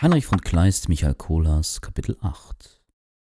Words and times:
Heinrich 0.00 0.26
von 0.26 0.40
Kleist, 0.40 0.88
Michael 0.88 1.16
Kohlhaas, 1.16 1.80
Kapitel 1.80 2.16
8 2.20 2.80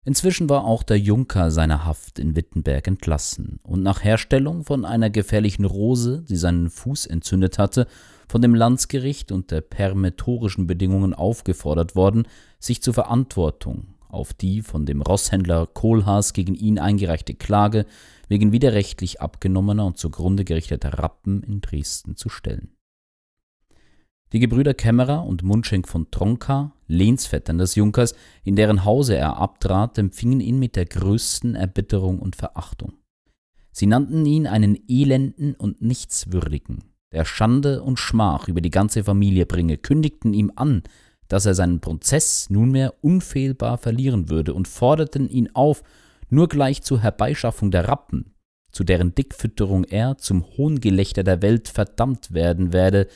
Inzwischen 0.04 0.48
war 0.48 0.64
auch 0.64 0.84
der 0.84 0.96
Junker 0.96 1.50
seiner 1.50 1.84
Haft 1.84 2.20
in 2.20 2.36
Wittenberg 2.36 2.86
entlassen 2.86 3.58
und 3.64 3.82
nach 3.82 4.04
Herstellung 4.04 4.62
von 4.62 4.84
einer 4.84 5.10
gefährlichen 5.10 5.64
Rose, 5.64 6.24
die 6.28 6.36
seinen 6.36 6.70
Fuß 6.70 7.06
entzündet 7.06 7.58
hatte, 7.58 7.88
von 8.28 8.42
dem 8.42 8.54
Landsgericht 8.54 9.32
und 9.32 9.50
der 9.50 9.60
permetorischen 9.60 10.68
Bedingungen 10.68 11.14
aufgefordert 11.14 11.96
worden, 11.96 12.28
sich 12.60 12.80
zur 12.80 12.94
Verantwortung 12.94 13.94
auf 14.06 14.32
die 14.32 14.62
von 14.62 14.86
dem 14.86 15.02
Rosshändler 15.02 15.66
Kohlhaas 15.66 16.32
gegen 16.32 16.54
ihn 16.54 16.78
eingereichte 16.78 17.34
Klage 17.34 17.86
wegen 18.28 18.52
widerrechtlich 18.52 19.20
abgenommener 19.20 19.84
und 19.84 19.98
zugrunde 19.98 20.44
gerichteter 20.44 20.96
Rappen 20.96 21.42
in 21.42 21.60
Dresden 21.60 22.14
zu 22.14 22.28
stellen. 22.28 22.76
Die 24.32 24.38
Gebrüder 24.38 24.72
Kämmerer 24.72 25.26
und 25.26 25.42
Mundschenk 25.42 25.86
von 25.86 26.10
Tronka, 26.10 26.72
Lehnsvettern 26.86 27.58
des 27.58 27.74
Junkers, 27.74 28.14
in 28.44 28.56
deren 28.56 28.86
Hause 28.86 29.14
er 29.14 29.36
abtrat, 29.36 29.98
empfingen 29.98 30.40
ihn 30.40 30.58
mit 30.58 30.74
der 30.74 30.86
größten 30.86 31.54
Erbitterung 31.54 32.18
und 32.18 32.34
Verachtung. 32.34 32.94
Sie 33.72 33.86
nannten 33.86 34.24
ihn 34.24 34.46
einen 34.46 34.78
Elenden 34.88 35.54
und 35.54 35.82
Nichtswürdigen, 35.82 36.84
der 37.12 37.26
Schande 37.26 37.82
und 37.82 37.98
Schmach 37.98 38.48
über 38.48 38.62
die 38.62 38.70
ganze 38.70 39.04
Familie 39.04 39.44
bringe, 39.44 39.76
kündigten 39.76 40.32
ihm 40.32 40.50
an, 40.56 40.82
dass 41.28 41.44
er 41.44 41.54
seinen 41.54 41.80
Prozess 41.80 42.48
nunmehr 42.48 42.94
unfehlbar 43.02 43.76
verlieren 43.76 44.30
würde 44.30 44.54
und 44.54 44.66
forderten 44.66 45.28
ihn 45.28 45.50
auf, 45.52 45.82
nur 46.30 46.48
gleich 46.48 46.80
zur 46.80 47.00
Herbeischaffung 47.00 47.70
der 47.70 47.86
Rappen, 47.86 48.32
zu 48.70 48.82
deren 48.82 49.14
Dickfütterung 49.14 49.84
er 49.84 50.16
zum 50.16 50.42
Hohngelächter 50.56 51.22
der 51.22 51.42
Welt 51.42 51.68
verdammt 51.68 52.32
werden 52.32 52.72
werde, 52.72 53.08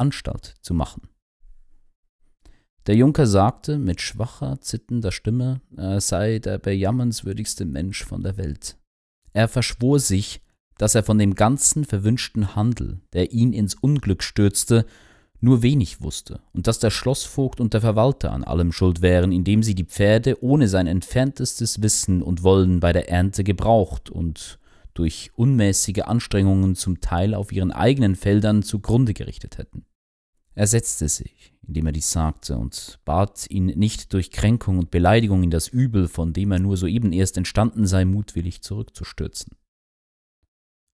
Anstalt 0.00 0.54
zu 0.62 0.74
machen. 0.74 1.02
Der 2.86 2.96
Junker 2.96 3.26
sagte 3.26 3.78
mit 3.78 4.00
schwacher, 4.00 4.60
zitternder 4.60 5.12
Stimme, 5.12 5.60
er 5.76 6.00
sei 6.00 6.38
der 6.38 6.58
bejammernswürdigste 6.58 7.66
Mensch 7.66 8.04
von 8.04 8.22
der 8.22 8.36
Welt. 8.36 8.78
Er 9.32 9.48
verschwor 9.48 10.00
sich, 10.00 10.40
dass 10.78 10.94
er 10.94 11.02
von 11.02 11.18
dem 11.18 11.34
ganzen 11.34 11.84
verwünschten 11.84 12.56
Handel, 12.56 13.00
der 13.12 13.32
ihn 13.32 13.52
ins 13.52 13.74
Unglück 13.74 14.22
stürzte, 14.22 14.86
nur 15.40 15.62
wenig 15.62 16.02
wusste 16.02 16.40
und 16.52 16.66
dass 16.66 16.78
der 16.78 16.90
Schlossvogt 16.90 17.60
und 17.60 17.74
der 17.74 17.80
Verwalter 17.80 18.32
an 18.32 18.44
allem 18.44 18.72
schuld 18.72 19.02
wären, 19.02 19.32
indem 19.32 19.62
sie 19.62 19.74
die 19.74 19.84
Pferde 19.84 20.42
ohne 20.42 20.68
sein 20.68 20.86
entferntestes 20.86 21.82
Wissen 21.82 22.22
und 22.22 22.42
Wollen 22.42 22.80
bei 22.80 22.92
der 22.92 23.10
Ernte 23.10 23.44
gebraucht 23.44 24.10
und 24.10 24.58
durch 24.94 25.30
unmäßige 25.36 26.02
Anstrengungen 26.02 26.74
zum 26.74 27.00
Teil 27.00 27.34
auf 27.34 27.52
ihren 27.52 27.72
eigenen 27.72 28.16
Feldern 28.16 28.62
zugrunde 28.62 29.14
gerichtet 29.14 29.58
hätten. 29.58 29.84
Er 30.54 30.66
setzte 30.66 31.08
sich, 31.08 31.54
indem 31.66 31.86
er 31.86 31.92
dies 31.92 32.10
sagte, 32.10 32.56
und 32.56 32.98
bat 33.04 33.46
ihn 33.48 33.66
nicht 33.66 34.12
durch 34.12 34.30
Kränkung 34.30 34.78
und 34.78 34.90
Beleidigung 34.90 35.42
in 35.42 35.50
das 35.50 35.68
Übel, 35.68 36.08
von 36.08 36.32
dem 36.32 36.52
er 36.52 36.58
nur 36.58 36.76
soeben 36.76 37.12
erst 37.12 37.36
entstanden 37.36 37.86
sei, 37.86 38.04
mutwillig 38.04 38.62
zurückzustürzen. 38.62 39.52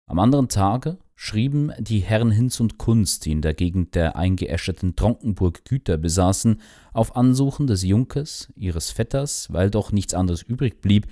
Am 0.07 0.19
anderen 0.19 0.49
Tage 0.49 0.97
schrieben 1.15 1.71
die 1.79 1.99
Herren 1.99 2.31
Hinz 2.31 2.59
und 2.59 2.77
Kunst, 2.77 3.25
die 3.25 3.31
in 3.31 3.41
der 3.41 3.53
Gegend 3.53 3.95
der 3.95 4.15
eingeäscherten 4.15 4.95
Tronkenburg 4.95 5.63
Güter 5.65 5.97
besaßen, 5.97 6.59
auf 6.93 7.15
Ansuchen 7.15 7.67
des 7.67 7.83
Junkers, 7.83 8.51
ihres 8.55 8.91
Vetters, 8.91 9.47
weil 9.53 9.69
doch 9.69 9.91
nichts 9.91 10.13
anderes 10.13 10.41
übrig 10.41 10.81
blieb, 10.81 11.07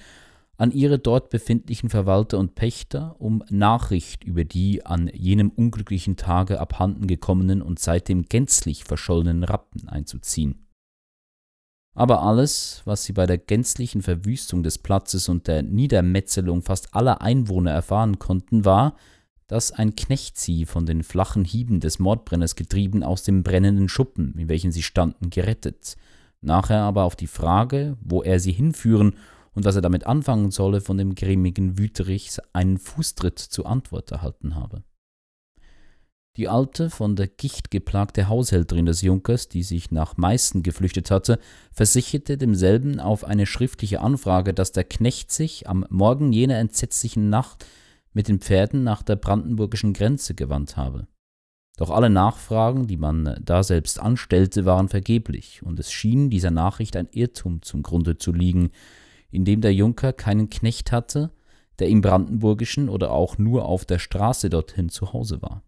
an 0.60 0.72
ihre 0.72 1.00
dort 1.00 1.30
befindlichen 1.30 1.90
Verwalter 1.90 2.38
und 2.38 2.56
Pächter, 2.56 3.16
um 3.18 3.42
Nachricht 3.50 4.26
über 4.26 4.44
die 4.44 4.86
an 4.86 5.10
jenem 5.14 5.52
unglücklichen 5.52 6.18
Tage 6.18 6.60
abhanden 6.60 7.08
gekommenen 7.08 7.62
und 7.62 7.80
seitdem 7.80 8.26
gänzlich 8.26 8.84
verschollenen 8.84 9.46
Rappen 9.46 9.88
einzuziehen. 9.88 10.68
Aber 11.96 12.24
alles, 12.24 12.82
was 12.84 13.06
sie 13.06 13.14
bei 13.14 13.26
der 13.26 13.38
gänzlichen 13.38 14.02
Verwüstung 14.02 14.62
des 14.62 14.78
Platzes 14.78 15.30
und 15.30 15.48
der 15.48 15.64
Niedermetzelung 15.64 16.62
fast 16.62 16.94
aller 16.94 17.22
Einwohner 17.22 17.72
erfahren 17.72 18.20
konnten, 18.20 18.66
war, 18.66 18.96
dass 19.48 19.72
ein 19.72 19.96
Knecht 19.96 20.38
sie 20.38 20.66
von 20.66 20.86
den 20.86 21.04
flachen 21.04 21.46
Hieben 21.46 21.80
des 21.80 22.00
Mordbrenners 22.00 22.58
getrieben 22.58 23.02
aus 23.02 23.24
dem 23.24 23.44
brennenden 23.44 23.88
Schuppen, 23.88 24.38
in 24.38 24.50
welchem 24.50 24.74
sie 24.74 24.84
standen, 24.84 25.30
gerettet, 25.30 25.96
nachher 26.42 26.82
aber 26.82 27.06
auf 27.06 27.16
die 27.16 27.28
Frage, 27.28 27.98
wo 28.02 28.22
er 28.22 28.42
sie 28.42 28.52
hinführen 28.52 29.16
und 29.54 29.66
was 29.66 29.76
er 29.76 29.82
damit 29.82 30.06
anfangen 30.06 30.52
solle, 30.52 30.82
von 30.82 30.98
dem 30.98 31.16
grimmigen 31.16 31.78
Wüterich 31.78 32.38
einen 32.54 32.78
Fußtritt 32.78 33.40
zur 33.40 33.66
Antwort 33.66 34.12
erhalten 34.12 34.56
habe. 34.56 34.84
Die 36.38 36.48
alte, 36.48 36.90
von 36.90 37.16
der 37.16 37.28
Gicht 37.28 37.70
geplagte 37.70 38.30
Haushälterin 38.30 38.86
des 38.86 39.02
Junkers, 39.02 39.50
die 39.50 39.64
sich 39.64 39.92
nach 39.92 40.16
Meißen 40.16 40.64
geflüchtet 40.64 41.12
hatte, 41.12 41.40
versicherte 41.74 42.38
demselben 42.38 43.00
auf 43.00 43.26
eine 43.26 43.46
schriftliche 43.46 44.00
Anfrage, 44.00 44.54
dass 44.54 44.72
der 44.72 44.86
Knecht 44.86 45.32
sich 45.32 45.68
am 45.68 45.86
Morgen 45.90 46.32
jener 46.32 46.58
entsetzlichen 46.58 47.30
Nacht 47.30 47.66
mit 48.14 48.28
den 48.28 48.40
Pferden 48.40 48.84
nach 48.84 49.04
der 49.04 49.18
brandenburgischen 49.18 49.94
Grenze 49.94 50.34
gewandt 50.34 50.78
habe. 50.78 51.08
Doch 51.78 51.90
alle 51.90 52.10
Nachfragen, 52.10 52.88
die 52.88 52.98
man 52.98 53.40
daselbst 53.44 54.00
anstellte, 54.00 54.66
waren 54.66 54.90
vergeblich, 54.90 55.64
und 55.64 55.80
es 55.80 55.92
schien 55.92 56.30
dieser 56.30 56.52
Nachricht 56.52 56.96
ein 56.96 57.08
Irrtum 57.12 57.62
zum 57.62 57.84
Grunde 57.84 58.18
zu 58.18 58.32
liegen, 58.32 58.72
in 59.32 59.46
dem 59.46 59.62
der 59.62 59.74
Junker 59.74 60.14
keinen 60.14 60.50
Knecht 60.50 60.92
hatte, 60.92 61.32
der 61.80 61.90
im 61.90 62.02
Brandenburgischen 62.02 62.90
oder 62.90 63.12
auch 63.12 63.38
nur 63.38 63.66
auf 63.66 63.86
der 63.86 64.00
Straße 64.00 64.50
dorthin 64.50 64.90
zu 64.90 65.14
Hause 65.14 65.42
war. 65.42 65.64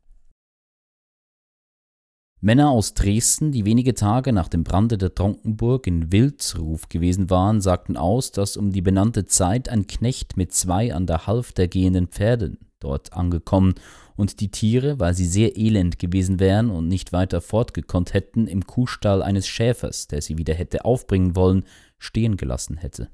Männer 2.44 2.72
aus 2.72 2.96
Dresden, 2.96 3.52
die 3.52 3.66
wenige 3.66 3.94
Tage 3.94 4.34
nach 4.34 4.48
dem 4.48 4.64
Brande 4.64 4.98
der 4.98 5.14
Tronkenburg 5.14 5.86
in 5.86 6.12
Wildsruf 6.12 6.90
gewesen 6.90 7.30
waren, 7.30 7.62
sagten 7.62 7.98
aus, 7.98 8.32
dass 8.32 8.58
um 8.58 8.72
die 8.72 8.82
benannte 8.82 9.26
Zeit 9.26 9.70
ein 9.70 9.86
Knecht 9.86 10.38
mit 10.38 10.52
zwei 10.52 10.92
an 10.92 11.06
der 11.06 11.28
Halfter 11.28 11.68
gehenden 11.68 12.08
Pferden 12.08 12.58
dort 12.80 13.14
angekommen 13.14 13.76
und 14.16 14.40
die 14.40 14.50
Tiere, 14.50 15.00
weil 15.00 15.14
sie 15.14 15.28
sehr 15.28 15.56
elend 15.56 16.00
gewesen 16.00 16.40
wären 16.40 16.72
und 16.72 16.88
nicht 16.88 17.14
weiter 17.14 17.42
fortgekonnt 17.42 18.16
hätten, 18.16 18.48
im 18.48 18.66
Kuhstall 18.66 19.22
eines 19.22 19.48
Schäfers, 19.48 20.08
der 20.08 20.24
sie 20.24 20.40
wieder 20.40 20.56
hätte 20.56 20.84
aufbringen 20.84 21.36
wollen, 21.36 21.64
stehen 22.00 22.38
gelassen 22.38 22.78
hätte. 22.78 23.10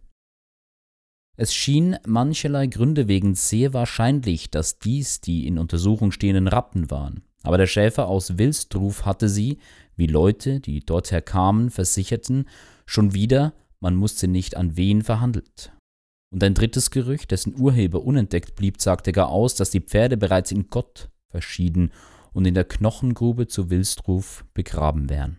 Es 1.40 1.54
schien 1.54 1.98
mancherlei 2.06 2.66
Gründe 2.66 3.08
wegen 3.08 3.36
sehr 3.36 3.72
wahrscheinlich, 3.74 4.50
dass 4.50 4.80
dies 4.80 5.22
die 5.22 5.46
in 5.46 5.60
Untersuchung 5.60 6.12
stehenden 6.12 6.48
Rappen 6.48 6.90
waren. 6.90 7.22
Aber 7.44 7.60
der 7.60 7.68
Schäfer 7.68 8.08
aus 8.08 8.40
Wilstruf 8.40 9.06
hatte 9.06 9.30
sie, 9.30 9.60
wie 9.96 10.08
Leute, 10.08 10.60
die 10.60 10.80
dorther 10.80 11.22
kamen, 11.22 11.70
versicherten, 11.70 12.50
schon 12.88 13.14
wieder, 13.14 13.54
man 13.80 13.96
musste 13.96 14.28
nicht 14.28 14.58
an 14.58 14.78
wen 14.78 15.04
verhandelt. 15.04 15.72
Und 16.34 16.44
ein 16.44 16.56
drittes 16.56 16.90
Gerücht, 16.90 17.30
dessen 17.30 17.58
Urheber 17.60 18.04
unentdeckt 18.04 18.56
blieb, 18.56 18.82
sagte 18.82 19.12
gar 19.12 19.30
aus, 19.30 19.54
dass 19.54 19.70
die 19.70 19.80
Pferde 19.80 20.18
bereits 20.18 20.52
in 20.52 20.70
Gott 20.70 21.10
verschieden 21.30 21.92
und 22.34 22.46
in 22.46 22.56
der 22.56 22.66
Knochengrube 22.66 23.48
zu 23.48 23.70
Wilstruf 23.70 24.44
begraben 24.56 25.10
wären. 25.10 25.38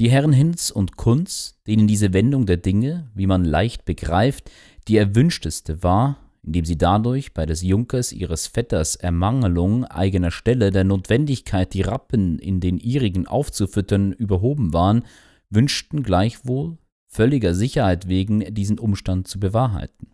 Die 0.00 0.10
Herren 0.10 0.32
Hinz 0.32 0.70
und 0.72 0.96
Kunz, 0.96 1.60
denen 1.68 1.86
diese 1.86 2.12
Wendung 2.12 2.46
der 2.46 2.56
Dinge, 2.56 3.10
wie 3.14 3.28
man 3.28 3.44
leicht 3.44 3.84
begreift, 3.84 4.50
die 4.88 4.96
erwünschteste 4.96 5.82
war, 5.82 6.18
indem 6.42 6.64
sie 6.64 6.76
dadurch 6.76 7.32
bei 7.32 7.46
des 7.46 7.62
Junkers 7.62 8.12
ihres 8.12 8.46
Vetters 8.46 8.96
Ermangelung 8.96 9.84
eigener 9.84 10.30
Stelle 10.30 10.70
der 10.70 10.84
Notwendigkeit, 10.84 11.72
die 11.72 11.82
Rappen 11.82 12.38
in 12.38 12.60
den 12.60 12.78
ihrigen 12.78 13.26
aufzufüttern, 13.26 14.12
überhoben 14.12 14.72
waren, 14.72 15.04
wünschten 15.50 16.02
gleichwohl, 16.02 16.76
völliger 17.08 17.54
Sicherheit 17.54 18.08
wegen, 18.08 18.54
diesen 18.54 18.78
Umstand 18.78 19.28
zu 19.28 19.40
bewahrheiten. 19.40 20.08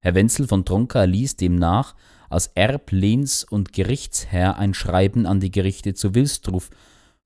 Herr 0.00 0.14
Wenzel 0.14 0.46
von 0.46 0.64
Tronka 0.64 1.04
ließ 1.04 1.36
demnach 1.36 1.96
als 2.28 2.48
Erb, 2.54 2.92
Lehns- 2.92 3.44
und 3.44 3.72
Gerichtsherr 3.72 4.58
ein 4.58 4.74
Schreiben 4.74 5.26
an 5.26 5.40
die 5.40 5.50
Gerichte 5.50 5.94
zu 5.94 6.14
Wilstruf, 6.14 6.70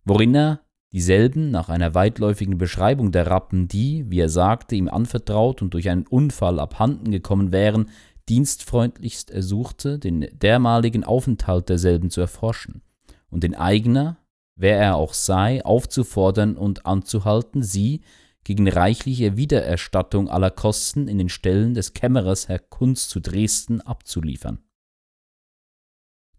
worin 0.05 0.35
er 0.35 0.61
Dieselben 0.93 1.51
nach 1.51 1.69
einer 1.69 1.95
weitläufigen 1.95 2.59
Beschreibung 2.59 3.13
der 3.13 3.29
Rappen, 3.29 3.69
die, 3.69 4.05
wie 4.09 4.21
er 4.21 4.29
sagte, 4.29 4.75
ihm 4.75 4.89
anvertraut 4.89 5.63
und 5.63 5.73
durch 5.75 5.89
einen 5.89 6.07
Unfall 6.07 6.59
abhanden 6.59 7.13
gekommen 7.13 7.53
wären, 7.53 7.91
dienstfreundlichst 8.29 9.31
ersuchte, 9.31 9.99
den 9.99 10.27
dermaligen 10.33 11.05
Aufenthalt 11.05 11.69
derselben 11.69 12.11
zu 12.11 12.21
erforschen 12.21 12.83
und 13.31 13.45
den 13.45 13.55
Eigner, 13.55 14.19
wer 14.57 14.79
er 14.79 14.97
auch 14.97 15.15
sei, 15.15 15.65
aufzufordern 15.65 16.57
und 16.57 16.87
anzuhalten, 16.87 17.63
sie 17.63 18.03
gegen 18.43 18.69
reichliche 18.69 19.37
Wiedererstattung 19.37 20.29
aller 20.29 20.51
Kosten 20.51 21.09
in 21.09 21.19
den 21.19 21.29
Stellen 21.29 21.75
des 21.75 21.93
Kämmerers 21.93 22.49
Herr 22.49 22.59
Kunz 22.59 23.09
zu 23.09 23.21
Dresden 23.21 23.81
abzuliefern. 23.81 24.59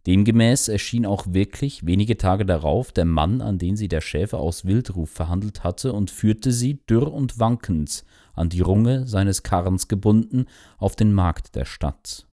Demgemäß 0.07 0.67
erschien 0.67 1.05
auch 1.05 1.25
wirklich 1.29 1.85
wenige 1.85 2.17
Tage 2.17 2.45
darauf 2.45 2.91
der 2.91 3.05
Mann, 3.05 3.41
an 3.41 3.59
den 3.59 3.75
sie 3.75 3.87
der 3.87 4.01
Schäfer 4.01 4.39
aus 4.39 4.65
Wildruf 4.65 5.11
verhandelt 5.11 5.63
hatte, 5.63 5.93
und 5.93 6.09
führte 6.09 6.51
sie, 6.51 6.83
dürr 6.89 7.13
und 7.13 7.39
wankend, 7.39 8.03
an 8.33 8.49
die 8.49 8.61
Runge 8.61 9.05
seines 9.07 9.43
Karrens 9.43 9.87
gebunden, 9.87 10.45
auf 10.77 10.95
den 10.95 11.13
Markt 11.13 11.55
der 11.55 11.65
Stadt. 11.65 12.27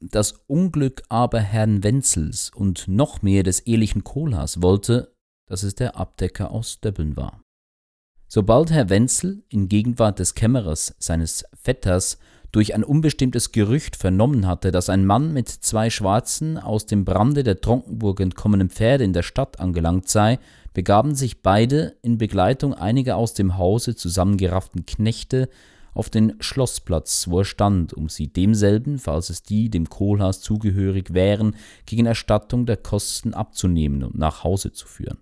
Das 0.00 0.32
Unglück 0.46 1.02
aber 1.08 1.40
Herrn 1.40 1.82
Wenzels 1.82 2.50
und 2.54 2.86
noch 2.86 3.22
mehr 3.22 3.42
des 3.42 3.60
ehelichen 3.60 4.04
Kohlhaas 4.04 4.62
wollte, 4.62 5.14
dass 5.48 5.62
es 5.62 5.74
der 5.74 5.96
Abdecker 5.96 6.50
aus 6.50 6.80
Döbbeln 6.80 7.16
war. 7.16 7.42
Sobald 8.28 8.70
Herr 8.70 8.90
Wenzel 8.90 9.42
in 9.48 9.68
Gegenwart 9.68 10.18
des 10.18 10.34
Kämmerers, 10.34 10.94
seines 10.98 11.44
Vetters, 11.54 12.18
durch 12.58 12.74
ein 12.74 12.82
unbestimmtes 12.82 13.52
Gerücht 13.52 13.94
vernommen 13.94 14.44
hatte, 14.44 14.72
dass 14.72 14.88
ein 14.88 15.06
Mann 15.06 15.32
mit 15.32 15.48
zwei 15.48 15.90
schwarzen, 15.90 16.58
aus 16.58 16.86
dem 16.86 17.04
Brande 17.04 17.44
der 17.44 17.60
Tronkenburg 17.60 18.18
entkommenen 18.18 18.68
Pferde 18.68 19.04
in 19.04 19.12
der 19.12 19.22
Stadt 19.22 19.60
angelangt 19.60 20.08
sei, 20.08 20.40
begaben 20.74 21.14
sich 21.14 21.40
beide 21.40 21.94
in 22.02 22.18
Begleitung 22.18 22.74
einiger 22.74 23.14
aus 23.14 23.32
dem 23.32 23.58
Hause 23.58 23.94
zusammengerafften 23.94 24.86
Knechte 24.86 25.48
auf 25.94 26.10
den 26.10 26.34
Schloßplatz, 26.40 27.28
wo 27.28 27.38
er 27.38 27.44
stand, 27.44 27.94
um 27.94 28.08
sie 28.08 28.26
demselben, 28.26 28.98
falls 28.98 29.30
es 29.30 29.44
die 29.44 29.70
dem 29.70 29.88
Kohlhaas 29.88 30.40
zugehörig 30.40 31.14
wären, 31.14 31.54
gegen 31.86 32.06
Erstattung 32.06 32.66
der 32.66 32.78
Kosten 32.78 33.34
abzunehmen 33.34 34.02
und 34.02 34.18
nach 34.18 34.42
Hause 34.42 34.72
zu 34.72 34.88
führen. 34.88 35.18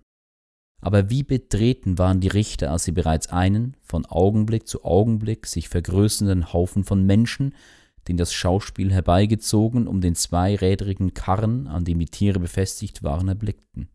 Aber 0.81 1.09
wie 1.09 1.23
betreten 1.23 1.97
waren 1.97 2.19
die 2.19 2.27
Richter, 2.27 2.71
als 2.71 2.83
sie 2.83 2.91
bereits 2.91 3.27
einen, 3.27 3.75
von 3.81 4.05
Augenblick 4.05 4.67
zu 4.67 4.85
Augenblick 4.85 5.47
sich 5.47 5.69
vergrößernden 5.69 6.53
Haufen 6.53 6.83
von 6.83 7.03
Menschen, 7.03 7.55
den 8.07 8.17
das 8.17 8.33
Schauspiel 8.33 8.93
herbeigezogen, 8.93 9.87
um 9.87 10.01
den 10.01 10.15
zweirädrigen 10.15 11.13
Karren, 11.13 11.67
an 11.67 11.83
dem 11.83 11.99
die 11.99 12.05
Tiere 12.05 12.39
befestigt 12.39 13.03
waren, 13.03 13.27
erblickten. 13.27 13.89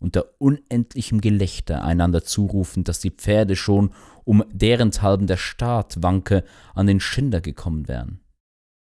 Unter 0.00 0.26
unendlichem 0.38 1.20
Gelächter 1.20 1.84
einander 1.84 2.24
zurufend, 2.24 2.88
dass 2.88 3.00
die 3.00 3.10
Pferde 3.10 3.56
schon, 3.56 3.90
um 4.24 4.44
derenthalben 4.52 5.26
der 5.26 5.36
Staat 5.36 6.02
wanke, 6.02 6.44
an 6.74 6.86
den 6.86 7.00
Schinder 7.00 7.40
gekommen 7.40 7.88
wären. 7.88 8.20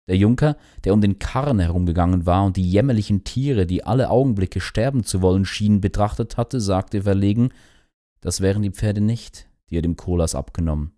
Der 0.08 0.18
Junker, 0.18 0.56
der 0.84 0.94
um 0.94 1.02
den 1.02 1.18
Karren 1.18 1.60
herumgegangen 1.60 2.26
war 2.26 2.46
und 2.46 2.58
die 2.58 2.70
jämmerlichen 2.70 3.24
Tiere, 3.24 3.66
die 3.66 3.84
alle 3.84 4.10
Augenblicke 4.10 4.60
sterben 4.60 5.04
zu 5.04 5.22
wollen 5.22 5.46
schienen, 5.46 5.82
betrachtet 5.82 6.38
hatte, 6.38 6.62
sagte 6.62 7.02
verlegen, 7.02 7.50
das 8.22 8.42
wären 8.42 8.62
die 8.62 8.72
Pferde 8.72 9.02
nicht, 9.02 9.48
die 9.70 9.78
er 9.78 9.82
dem 9.82 9.96
Kohlers 9.96 10.36
abgenommen. 10.36 10.92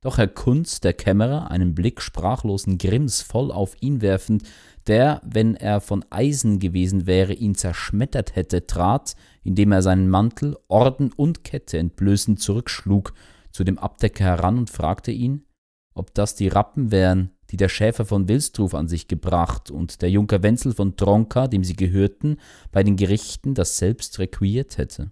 Doch 0.00 0.18
Herr 0.18 0.28
Kunz, 0.28 0.80
der 0.80 0.92
Kämmerer, 0.92 1.50
einen 1.50 1.74
Blick 1.74 2.00
sprachlosen 2.00 2.78
Grimms 2.78 3.20
voll 3.20 3.50
auf 3.50 3.74
ihn 3.80 4.00
werfend, 4.00 4.44
der, 4.86 5.20
wenn 5.24 5.56
er 5.56 5.80
von 5.80 6.04
Eisen 6.10 6.60
gewesen 6.60 7.06
wäre, 7.06 7.32
ihn 7.32 7.56
zerschmettert 7.56 8.36
hätte, 8.36 8.66
trat, 8.66 9.16
indem 9.42 9.72
er 9.72 9.82
seinen 9.82 10.08
Mantel, 10.08 10.56
Orden 10.68 11.12
und 11.12 11.42
Kette 11.42 11.78
entblößend 11.78 12.40
zurückschlug, 12.40 13.12
zu 13.50 13.64
dem 13.64 13.78
Abdecker 13.78 14.24
heran 14.24 14.56
und 14.56 14.70
fragte 14.70 15.10
ihn, 15.10 15.44
ob 15.94 16.14
das 16.14 16.36
die 16.36 16.48
Rappen 16.48 16.92
wären, 16.92 17.32
die 17.50 17.56
der 17.56 17.68
Schäfer 17.68 18.04
von 18.04 18.28
Wilstruf 18.28 18.74
an 18.74 18.88
sich 18.88 19.08
gebracht 19.08 19.70
und 19.70 20.02
der 20.02 20.10
Junker 20.10 20.42
Wenzel 20.42 20.74
von 20.74 20.96
Tronka, 20.96 21.48
dem 21.48 21.64
sie 21.64 21.76
gehörten, 21.76 22.38
bei 22.72 22.82
den 22.82 22.96
Gerichten 22.96 23.54
das 23.54 23.78
selbst 23.78 24.18
requiert 24.18 24.78
hätte. 24.78 25.10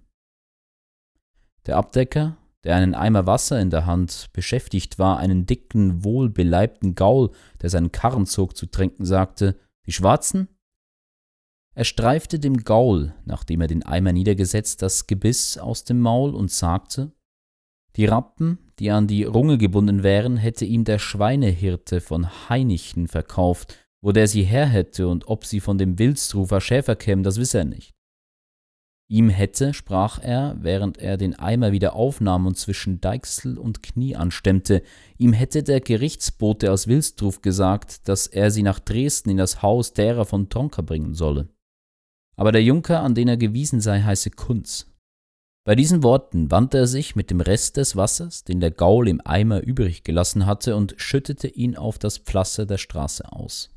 Der 1.67 1.77
Abdecker, 1.77 2.37
der 2.65 2.77
einen 2.77 2.95
Eimer 2.95 3.27
Wasser 3.27 3.61
in 3.61 3.71
der 3.71 3.87
Hand 3.87 4.29
beschäftigt 4.33 4.99
war, 4.99 5.19
einen 5.19 5.47
dicken, 5.47 6.05
wohlbeleibten 6.05 6.95
Gaul, 6.95 7.31
der 7.63 7.71
seinen 7.71 7.93
Karren 7.93 8.27
zog, 8.27 8.57
zu 8.57 8.67
trinken, 8.67 9.05
sagte, 9.05 9.59
die 9.87 9.93
Schwarzen? 9.93 10.49
Er 11.75 11.85
streifte 11.85 12.39
dem 12.39 12.65
Gaul, 12.65 13.15
nachdem 13.25 13.61
er 13.61 13.67
den 13.67 13.85
Eimer 13.85 14.13
niedergesetzt, 14.13 14.83
das 14.83 15.07
Gebiss 15.07 15.59
aus 15.59 15.85
dem 15.85 16.01
Maul 16.01 16.35
und 16.35 16.51
sagte, 16.51 17.13
die 17.97 18.07
Rappen, 18.07 18.59
die 18.79 18.91
an 18.91 19.07
die 19.07 19.25
Runge 19.25 19.59
gebunden 19.59 20.03
wären, 20.03 20.37
hätte 20.37 20.65
ihm 20.65 20.85
der 20.85 20.99
Schweinehirte 20.99 22.01
von 22.01 22.49
Heinichen 22.49 23.09
verkauft. 23.09 23.79
Wo 24.03 24.13
der 24.13 24.29
sie 24.29 24.43
her 24.43 24.67
hätte 24.67 25.09
und 25.09 25.27
ob 25.27 25.45
sie 25.45 25.59
von 25.59 25.79
dem 25.79 25.99
Wilstrufer 25.99 26.61
Schäfer 26.61 26.95
kämen, 26.95 27.25
das 27.25 27.39
wisse 27.39 27.59
er 27.59 27.65
nicht. 27.65 27.97
Ihm 29.09 29.29
hätte, 29.31 29.73
sprach 29.73 30.21
er, 30.21 30.57
während 30.61 30.99
er 30.99 31.17
den 31.17 31.39
Eimer 31.39 31.73
wieder 31.73 31.95
aufnahm 31.95 32.47
und 32.47 32.59
zwischen 32.59 33.01
Deichsel 33.01 33.57
und 33.57 33.83
Knie 33.83 34.17
anstemmte, 34.17 34.83
ihm 35.17 35.33
hätte 35.33 35.63
der 35.63 35.81
Gerichtsbote 35.81 36.73
aus 36.73 36.89
Wilstruf 36.89 37.41
gesagt, 37.41 38.09
dass 38.09 38.27
er 38.27 38.51
sie 38.51 38.65
nach 38.65 38.81
Dresden 38.81 39.31
in 39.31 39.37
das 39.37 39.63
Haus 39.63 39.93
derer 39.93 40.25
von 40.25 40.49
Tronka 40.49 40.83
bringen 40.83 41.15
solle. 41.15 41.49
Aber 42.37 42.51
der 42.53 42.65
Junker, 42.65 43.01
an 43.01 43.15
den 43.15 43.29
er 43.29 43.37
gewiesen 43.37 43.81
sei, 43.81 44.03
heiße 44.03 44.31
Kunz. 44.31 44.93
Bei 45.67 45.75
diesen 45.75 46.05
Worten 46.05 46.53
wandte 46.53 46.79
er 46.79 46.87
sich 46.87 47.17
mit 47.17 47.29
dem 47.29 47.41
Rest 47.41 47.77
des 47.77 47.97
Wassers, 47.97 48.45
den 48.45 48.61
der 48.61 48.71
Gaul 48.71 49.09
im 49.09 49.21
Eimer 49.25 49.65
übrig 49.65 50.05
gelassen 50.05 50.47
hatte, 50.47 50.77
und 50.77 50.95
schüttete 50.97 51.49
ihn 51.49 51.77
auf 51.77 51.99
das 51.99 52.19
Pflaster 52.19 52.67
der 52.67 52.79
Straße 52.79 53.33
aus. 53.33 53.71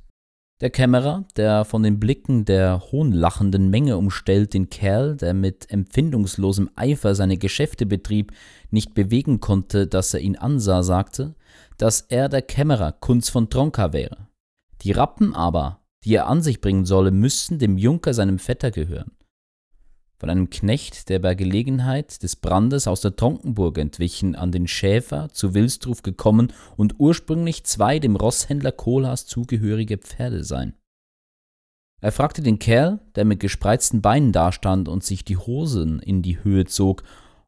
Der 0.61 0.69
Kämmerer, 0.69 1.25
der 1.35 1.65
von 1.65 1.81
den 1.81 1.99
Blicken 1.99 2.45
der 2.45 2.79
hohnlachenden 2.91 3.71
Menge 3.71 3.97
umstellt 3.97 4.53
den 4.53 4.69
Kerl, 4.69 5.15
der 5.15 5.33
mit 5.33 5.71
empfindungslosem 5.71 6.69
Eifer 6.75 7.15
seine 7.15 7.39
Geschäfte 7.39 7.87
betrieb, 7.87 8.33
nicht 8.69 8.93
bewegen 8.93 9.39
konnte, 9.39 9.87
dass 9.87 10.13
er 10.13 10.19
ihn 10.19 10.37
ansah, 10.37 10.83
sagte, 10.83 11.33
dass 11.79 12.01
er 12.01 12.29
der 12.29 12.43
Kämmerer 12.43 12.91
Kunz 12.91 13.29
von 13.29 13.49
Tronka 13.49 13.93
wäre. 13.93 14.27
Die 14.83 14.91
Rappen 14.91 15.33
aber, 15.33 15.79
die 16.03 16.13
er 16.13 16.27
an 16.27 16.43
sich 16.43 16.61
bringen 16.61 16.85
solle, 16.85 17.09
müssten 17.09 17.57
dem 17.57 17.79
Junker 17.79 18.13
seinem 18.13 18.37
Vetter 18.37 18.69
gehören 18.69 19.09
von 20.19 20.29
einem 20.29 20.49
Knecht, 20.49 21.09
der 21.09 21.19
bei 21.19 21.33
Gelegenheit 21.33 22.21
des 22.21 22.35
Brandes 22.35 22.87
aus 22.87 23.01
der 23.01 23.15
Tronkenburg 23.15 23.77
entwichen, 23.77 24.35
an 24.35 24.51
den 24.51 24.67
Schäfer 24.67 25.29
zu 25.31 25.53
Wilstruf 25.53 26.03
gekommen 26.03 26.51
und 26.75 26.95
ursprünglich 26.99 27.63
zwei 27.63 27.99
dem 27.99 28.17
Rosshändler 28.17 28.73
Kohlhaas 28.73 29.25
zugehörige 29.25 29.97
Pferde 29.97 30.43
seien. 30.43 30.73
Er 32.01 32.11
fragte 32.11 32.41
den 32.41 32.59
Kerl, 32.59 32.99
der 33.15 33.25
mit 33.25 33.39
gespreizten 33.39 34.01
Beinen 34.01 34.31
dastand 34.31 34.87
und 34.87 35.03
sich 35.03 35.23
die 35.23 35.37
Hosen 35.37 35.99
in 35.99 36.21
die 36.21 36.43
Höhe 36.43 36.65
zog, 36.65 37.03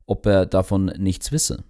ob 0.06 0.26
er 0.26 0.46
davon 0.46 0.86
nichts 0.98 1.32
wisse 1.32 1.64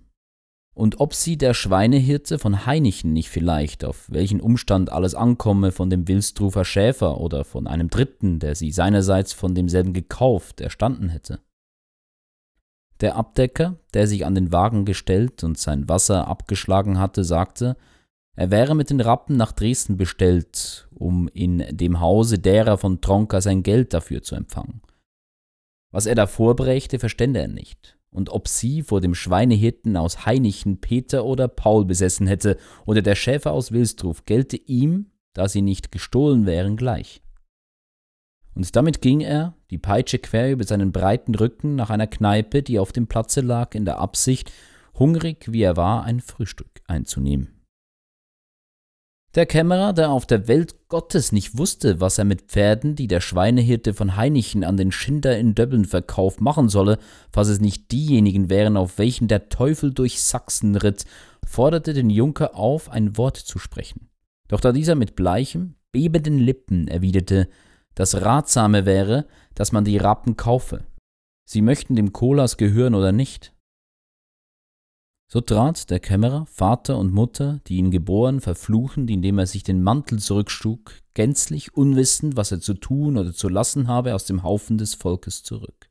und 0.74 1.00
ob 1.02 1.14
sie 1.14 1.38
der 1.38 1.54
Schweinehirte 1.54 2.40
von 2.40 2.66
Heinichen 2.66 3.12
nicht 3.12 3.30
vielleicht, 3.30 3.84
auf 3.84 4.10
welchen 4.10 4.40
Umstand 4.40 4.92
alles 4.92 5.16
ankomme, 5.16 5.72
von 5.72 5.90
dem 5.90 6.08
Wilstrufer 6.08 6.64
Schäfer 6.64 7.20
oder 7.20 7.44
von 7.44 7.68
einem 7.68 7.90
Dritten, 7.90 8.40
der 8.40 8.56
sie 8.56 8.72
seinerseits 8.72 9.34
von 9.34 9.54
demselben 9.54 9.94
gekauft, 9.94 10.62
erstanden 10.62 11.10
hätte. 11.10 11.40
Der 13.02 13.16
Abdecker, 13.16 13.78
der 13.94 14.08
sich 14.08 14.26
an 14.26 14.36
den 14.36 14.54
Wagen 14.54 14.86
gestellt 14.86 15.44
und 15.44 15.58
sein 15.58 15.90
Wasser 15.90 16.28
abgeschlagen 16.28 17.00
hatte, 17.00 17.24
sagte, 17.24 17.76
er 18.36 18.50
wäre 18.50 18.76
mit 18.76 18.90
den 18.90 19.02
Rappen 19.02 19.36
nach 19.36 19.52
Dresden 19.52 19.98
bestellt, 19.98 20.88
um 20.92 21.28
in 21.28 21.66
dem 21.72 22.00
Hause 22.00 22.40
derer 22.40 22.78
von 22.78 23.02
Tronka 23.02 23.42
sein 23.42 23.64
Geld 23.64 23.94
dafür 23.94 24.22
zu 24.22 24.36
empfangen. 24.36 24.82
Was 25.92 26.06
er 26.06 26.16
da 26.16 26.28
vorbrächte, 26.28 26.98
verstände 26.98 27.42
er 27.42 27.50
nicht 27.50 27.98
und 28.12 28.30
ob 28.30 28.48
sie 28.48 28.84
vor 28.84 29.02
dem 29.02 29.16
Schweinehirten 29.16 29.98
aus 29.98 30.26
Heinichen 30.26 30.80
Peter 30.82 31.26
oder 31.26 31.48
Paul 31.48 31.86
besessen 31.86 32.28
hätte 32.28 32.58
oder 32.86 33.02
der 33.02 33.16
Schäfer 33.16 33.52
aus 33.52 33.72
Wilstruf, 33.72 34.26
gelte 34.26 34.58
ihm, 34.58 35.08
da 35.34 35.48
sie 35.48 35.62
nicht 35.62 35.92
gestohlen 35.92 36.46
wären, 36.46 36.76
gleich. 36.76 37.22
Und 38.54 38.76
damit 38.76 39.02
ging 39.02 39.22
er, 39.22 39.56
die 39.70 39.78
Peitsche 39.78 40.20
quer 40.20 40.52
über 40.52 40.66
seinen 40.66 40.92
breiten 40.92 41.36
Rücken, 41.36 41.76
nach 41.76 41.90
einer 41.90 42.08
Kneipe, 42.08 42.64
die 42.64 42.80
auf 42.80 42.92
dem 42.92 43.08
Platze 43.08 43.40
lag, 43.40 43.74
in 43.76 43.86
der 43.86 44.00
Absicht, 44.00 44.52
hungrig 45.00 45.52
wie 45.52 45.62
er 45.62 45.78
war, 45.78 46.04
ein 46.04 46.20
Frühstück 46.20 46.82
einzunehmen. 46.86 47.61
Der 49.34 49.46
Kämmerer, 49.46 49.94
der 49.94 50.10
auf 50.10 50.26
der 50.26 50.50
Welt 50.50 50.90
Gottes 50.90 51.32
nicht 51.32 51.58
wusste, 51.58 52.02
was 52.02 52.18
er 52.18 52.26
mit 52.26 52.42
Pferden, 52.42 52.96
die 52.96 53.08
der 53.08 53.22
Schweinehirte 53.22 53.94
von 53.94 54.18
Heinichen 54.18 54.66
an 54.66 54.76
den 54.76 54.92
Schinder 54.92 55.38
in 55.38 55.56
Döbbeln 55.56 55.86
verkauft, 55.86 56.42
machen 56.42 56.68
solle, 56.68 56.98
falls 57.32 57.48
es 57.48 57.62
nicht 57.62 57.94
diejenigen 57.94 58.50
wären, 58.50 58.76
auf 58.76 58.98
welchen 58.98 59.30
der 59.30 59.48
Teufel 59.48 59.94
durch 59.94 60.22
Sachsen 60.22 60.76
ritt, 60.76 61.06
forderte 61.48 61.94
den 61.94 62.10
Junker 62.10 62.58
auf, 62.58 62.90
ein 62.90 63.16
Wort 63.16 63.38
zu 63.38 63.58
sprechen. 63.58 64.10
Doch 64.50 64.60
da 64.60 64.74
dieser 64.74 64.96
mit 64.96 65.16
bleichem, 65.16 65.76
bebenden 65.94 66.38
Lippen 66.38 66.90
erwiderte, 66.90 67.48
das 67.96 68.22
Ratsame 68.22 68.86
wäre, 68.86 69.28
dass 69.56 69.72
man 69.72 69.86
die 69.86 69.98
Rappen 69.98 70.36
kaufe. 70.36 70.84
Sie 71.46 71.62
möchten 71.62 71.96
dem 71.96 72.12
Kohlers 72.12 72.58
gehören 72.58 72.96
oder 72.96 73.14
nicht. 73.14 73.54
So 75.34 75.40
trat 75.40 75.90
der 75.90 76.02
Kämmerer, 76.02 76.46
Vater 76.52 76.98
und 76.98 77.14
Mutter, 77.14 77.62
die 77.68 77.78
ihn 77.78 77.90
geboren, 77.90 78.42
verfluchend, 78.42 79.10
indem 79.10 79.40
er 79.40 79.48
sich 79.48 79.64
den 79.64 79.82
Mantel 79.82 80.20
zurückschlug, 80.20 80.92
gänzlich 81.14 81.74
unwissend, 81.74 82.36
was 82.36 82.52
er 82.52 82.60
zu 82.60 82.74
tun 82.74 83.18
oder 83.18 83.32
zu 83.32 83.48
lassen 83.48 83.88
habe, 83.88 84.14
aus 84.14 84.26
dem 84.26 84.44
Haufen 84.44 84.78
des 84.78 84.94
Volkes 84.94 85.42
zurück. 85.42 85.90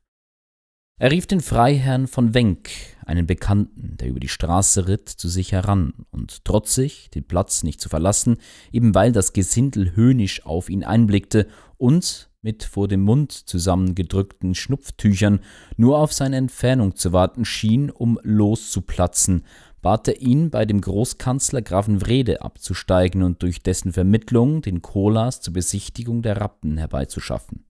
Er 0.99 1.09
rief 1.09 1.25
den 1.25 1.41
Freiherrn 1.41 2.05
von 2.05 2.35
Wenk, 2.35 2.69
einen 3.03 3.25
Bekannten, 3.25 3.97
der 3.97 4.09
über 4.09 4.19
die 4.19 4.27
Straße 4.27 4.87
ritt, 4.87 5.09
zu 5.09 5.27
sich 5.27 5.53
heran, 5.53 6.05
und 6.11 6.45
trotzig, 6.45 7.09
den 7.09 7.23
Platz 7.23 7.63
nicht 7.63 7.81
zu 7.81 7.89
verlassen, 7.89 8.37
eben 8.71 8.93
weil 8.93 9.11
das 9.11 9.33
Gesindel 9.33 9.95
höhnisch 9.95 10.45
auf 10.45 10.69
ihn 10.69 10.83
einblickte 10.83 11.47
und, 11.77 12.29
mit 12.41 12.63
vor 12.63 12.87
dem 12.87 13.01
Mund 13.01 13.31
zusammengedrückten 13.31 14.55
Schnupftüchern 14.55 15.41
nur 15.77 15.99
auf 15.99 16.11
seine 16.11 16.37
Entfernung 16.37 16.95
zu 16.95 17.13
warten 17.13 17.45
schien, 17.45 17.91
um 17.91 18.19
loszuplatzen, 18.23 19.45
bat 19.81 20.07
er 20.07 20.21
ihn, 20.21 20.49
bei 20.49 20.65
dem 20.65 20.81
Großkanzler 20.81 21.61
Grafen 21.61 22.05
Wrede 22.05 22.41
abzusteigen 22.41 23.23
und 23.23 23.43
durch 23.43 23.61
dessen 23.61 23.93
Vermittlung 23.93 24.61
den 24.61 24.81
Kolas 24.81 25.41
zur 25.41 25.53
Besichtigung 25.53 26.21
der 26.21 26.41
Rappen 26.41 26.77
herbeizuschaffen. 26.77 27.65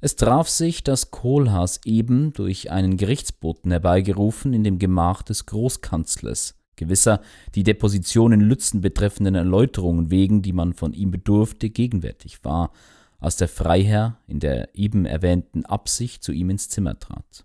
Es 0.00 0.14
traf 0.14 0.48
sich, 0.48 0.84
dass 0.84 1.10
Kohlhaas 1.10 1.80
eben 1.84 2.32
durch 2.32 2.70
einen 2.70 2.96
Gerichtsboten 2.96 3.72
herbeigerufen 3.72 4.52
in 4.52 4.62
dem 4.62 4.78
Gemach 4.78 5.22
des 5.22 5.46
Großkanzlers 5.46 6.57
gewisser 6.78 7.20
die 7.54 7.62
Deposition 7.62 8.32
in 8.32 8.40
Lützen 8.40 8.80
betreffenden 8.80 9.34
Erläuterungen 9.34 10.10
wegen, 10.10 10.40
die 10.40 10.54
man 10.54 10.72
von 10.72 10.94
ihm 10.94 11.10
bedurfte, 11.10 11.68
gegenwärtig 11.68 12.44
war, 12.44 12.72
als 13.18 13.36
der 13.36 13.48
Freiherr 13.48 14.18
in 14.26 14.40
der 14.40 14.74
eben 14.74 15.04
erwähnten 15.04 15.66
Absicht 15.66 16.22
zu 16.22 16.32
ihm 16.32 16.48
ins 16.48 16.70
Zimmer 16.70 16.98
trat. 16.98 17.44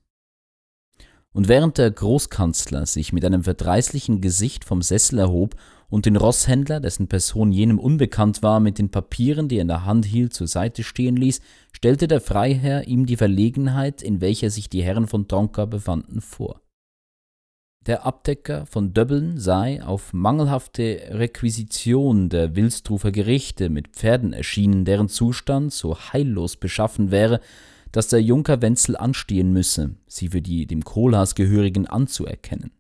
Und 1.34 1.48
während 1.48 1.80
der 1.80 1.90
Großkanzler 1.90 2.86
sich 2.86 3.12
mit 3.12 3.26
einem 3.26 3.44
verdreißlichen 3.44 4.22
Gesicht 4.22 4.64
vom 4.64 4.84
Sessel 4.84 5.18
erhob 5.18 5.56
und 5.90 6.06
den 6.06 6.16
Rosshändler, 6.16 6.80
dessen 6.80 7.08
Person 7.08 7.52
jenem 7.52 7.80
unbekannt 7.80 8.44
war, 8.44 8.60
mit 8.60 8.78
den 8.78 8.90
Papieren, 8.90 9.48
die 9.48 9.58
er 9.58 9.64
in 9.64 9.68
der 9.68 9.86
Hand 9.86 10.06
hielt, 10.06 10.34
zur 10.34 10.48
Seite 10.48 10.84
stehen 10.84 11.16
ließ, 11.16 11.42
stellte 11.72 12.08
der 12.08 12.22
Freiherr 12.22 12.88
ihm 12.88 13.08
die 13.08 13.18
Verlegenheit, 13.18 14.04
in 14.04 14.22
welcher 14.22 14.52
sich 14.52 14.70
die 14.70 14.84
Herren 14.84 15.08
von 15.08 15.28
Tronka 15.28 15.66
befanden, 15.66 16.22
vor. 16.22 16.63
Der 17.86 18.06
Abdecker 18.06 18.66
von 18.66 18.94
Döbbeln 18.94 19.38
sei 19.38 19.84
auf 19.84 20.14
mangelhafte 20.14 21.02
Requisition 21.10 22.30
der 22.30 22.56
Wilsdrufer 22.56 23.12
Gerichte 23.12 23.70
mit 23.70 23.90
Pferden 23.90 24.32
erschienen, 24.32 24.86
deren 24.86 25.10
Zustand 25.10 25.74
so 25.74 25.98
heillos 25.98 26.56
beschaffen 26.56 27.12
wäre, 27.12 27.42
dass 27.92 28.08
der 28.08 28.22
Junker 28.22 28.62
Wenzel 28.62 28.96
anstehen 28.96 29.52
müsse, 29.52 29.96
sie 30.08 30.30
für 30.30 30.42
die 30.42 30.66
dem 30.66 30.86
Kohlhaas 30.86 31.36
gehörigen 31.36 31.86
anzuerkennen. 31.86 32.72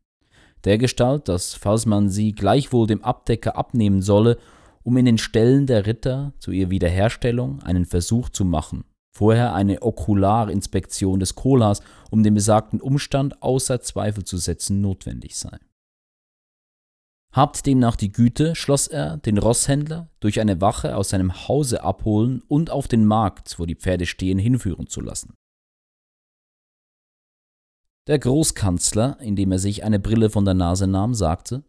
Dergestalt, 0.63 1.27
dass, 1.27 1.53
falls 1.53 1.85
man 1.85 2.09
sie 2.09 2.31
gleichwohl 2.31 2.87
dem 2.87 3.03
Abdecker 3.03 3.57
abnehmen 3.57 4.01
solle, 4.01 4.37
um 4.83 4.95
in 4.95 5.03
den 5.03 5.17
Ställen 5.17 5.67
der 5.67 5.85
Ritter 5.85 6.31
zu 6.39 6.51
ihrer 6.51 6.69
Wiederherstellung 6.69 7.61
einen 7.61 7.85
Versuch 7.85 8.29
zu 8.29 8.45
machen, 8.45 8.85
vorher 9.13 9.53
eine 9.53 9.81
Okularinspektion 9.81 11.19
des 11.19 11.35
Kohlhaas, 11.35 11.81
um 12.09 12.23
den 12.23 12.33
besagten 12.33 12.81
Umstand 12.81 13.41
außer 13.41 13.81
Zweifel 13.81 14.25
zu 14.25 14.37
setzen, 14.37 14.81
notwendig 14.81 15.35
sei. 15.37 15.57
Habt 17.31 17.65
demnach 17.65 17.95
die 17.95 18.11
Güte, 18.11 18.55
schloss 18.55 18.87
er, 18.87 19.17
den 19.17 19.39
Rosshändler 19.39 20.07
durch 20.19 20.39
eine 20.39 20.61
Wache 20.61 20.95
aus 20.95 21.09
seinem 21.09 21.47
Hause 21.47 21.83
abholen 21.83 22.43
und 22.47 22.69
auf 22.69 22.87
den 22.87 23.05
Markt, 23.05 23.57
wo 23.57 23.65
die 23.65 23.75
Pferde 23.75 24.05
stehen, 24.05 24.37
hinführen 24.37 24.87
zu 24.87 25.01
lassen. 25.01 25.33
Der 28.05 28.19
Großkanzler, 28.19 29.17
indem 29.21 29.51
er 29.51 29.59
sich 29.59 29.83
eine 29.83 29.99
Brille 29.99 30.29
von 30.29 30.45
der 30.45 30.53
Nase 30.53 30.87
nahm, 30.87 31.13
sagte, 31.13 31.63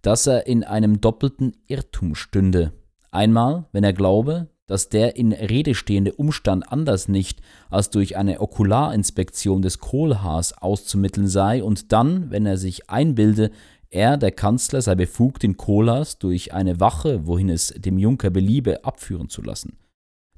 dass 0.00 0.26
er 0.26 0.46
in 0.46 0.64
einem 0.64 1.00
doppelten 1.00 1.56
Irrtum 1.66 2.14
stünde. 2.14 2.72
Einmal, 3.10 3.68
wenn 3.72 3.84
er 3.84 3.92
glaube, 3.92 4.48
dass 4.72 4.88
der 4.88 5.16
in 5.16 5.34
Rede 5.34 5.74
stehende 5.74 6.14
Umstand 6.14 6.72
anders 6.72 7.06
nicht 7.06 7.42
als 7.68 7.90
durch 7.90 8.16
eine 8.16 8.40
Okularinspektion 8.40 9.60
des 9.60 9.80
Kohlhaars 9.80 10.56
auszumitteln 10.56 11.28
sei 11.28 11.62
und 11.62 11.92
dann, 11.92 12.30
wenn 12.30 12.46
er 12.46 12.56
sich 12.56 12.88
einbilde, 12.88 13.50
er, 13.90 14.16
der 14.16 14.32
Kanzler, 14.32 14.80
sei 14.80 14.94
befugt, 14.94 15.42
den 15.42 15.58
Kohlhaas 15.58 16.16
durch 16.16 16.54
eine 16.54 16.80
Wache, 16.80 17.26
wohin 17.26 17.50
es 17.50 17.74
dem 17.76 17.98
Junker 17.98 18.30
beliebe, 18.30 18.82
abführen 18.82 19.28
zu 19.28 19.42
lassen. 19.42 19.76